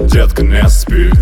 [0.00, 1.14] Детка не спит,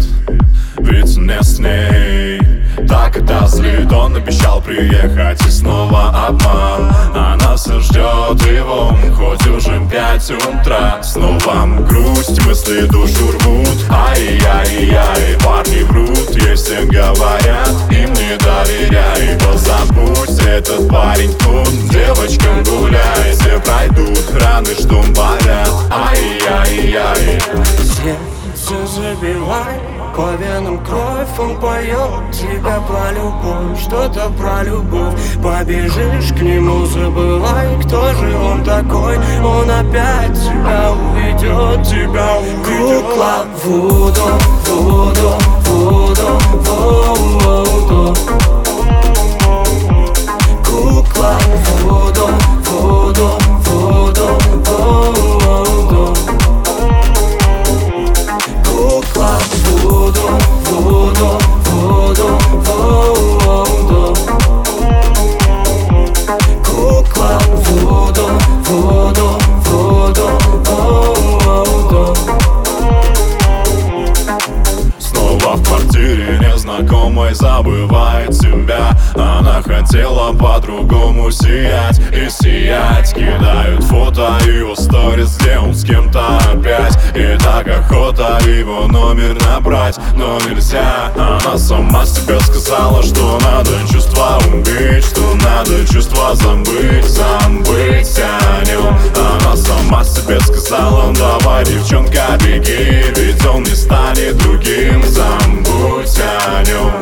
[0.79, 2.41] ведь не с ней
[2.89, 6.91] Так это злит, он обещал приехать И снова обман.
[7.13, 11.03] Она все ждет его, хоть уже пять утра.
[11.03, 13.69] Снова грусть, мысли душу рвут.
[13.91, 23.33] Ай-яй-яй, парни врут, если говорят Им не доверяй, позабудь Этот парень тут, девочкам гуляй.
[23.33, 25.68] Все пройдут, раны что болят
[28.99, 29.81] забивай.
[30.17, 35.15] По венам кровь, он поет тебя про любовь Что-то про любовь.
[35.41, 39.17] Побежишь к нему, забывай, кто же он такой.
[39.45, 43.05] Он опять тебя уведет, тебя уведет.
[43.05, 44.23] Кукла Вуду,
[44.67, 45.35] Вуду,
[76.69, 78.91] незнакомой забывает себя.
[79.15, 83.15] Она хотела по-другому сиять и сиять.
[83.15, 86.99] Кидают фото его сторис, где он с кем-то опять.
[87.15, 91.13] И так охота его номер набрать, но нельзя.
[91.17, 98.97] Она сама себе сказала, что надо чувства убить Что надо чувства забыть, забыть о нем
[99.59, 106.93] сама себе сказала, давай, девчонка, беги Ведь он не станет другим, забудь о нем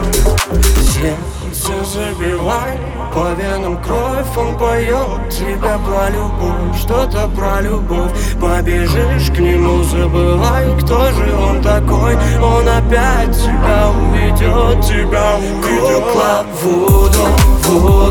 [0.93, 2.79] Сердце забивай
[3.17, 8.13] по венам кровь, он поет тебя про любовь Что-то про любовь.
[8.39, 12.15] Побежишь к нему, забывай, кто же он такой.
[12.43, 17.27] Он опять тебя уведет, тебя уведет Кукла Вуду,
[17.65, 18.06] Вуду, Вуду, Вуду